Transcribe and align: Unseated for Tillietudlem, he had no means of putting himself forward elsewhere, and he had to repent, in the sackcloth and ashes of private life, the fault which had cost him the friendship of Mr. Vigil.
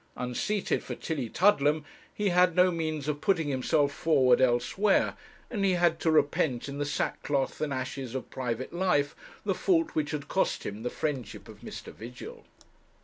Unseated 0.17 0.83
for 0.83 0.95
Tillietudlem, 0.95 1.85
he 2.11 2.29
had 2.29 2.55
no 2.55 2.71
means 2.71 3.07
of 3.07 3.21
putting 3.21 3.49
himself 3.49 3.91
forward 3.91 4.41
elsewhere, 4.41 5.15
and 5.47 5.63
he 5.63 5.73
had 5.73 5.99
to 5.99 6.09
repent, 6.09 6.67
in 6.67 6.79
the 6.79 6.87
sackcloth 6.87 7.61
and 7.61 7.71
ashes 7.71 8.15
of 8.15 8.31
private 8.31 8.73
life, 8.73 9.15
the 9.45 9.53
fault 9.53 9.91
which 9.91 10.09
had 10.09 10.27
cost 10.27 10.65
him 10.65 10.81
the 10.81 10.89
friendship 10.89 11.47
of 11.47 11.59
Mr. 11.61 11.93
Vigil. 11.93 12.43